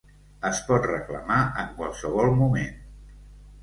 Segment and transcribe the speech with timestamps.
[0.49, 2.77] Es pot reclamar en qualsevol moment.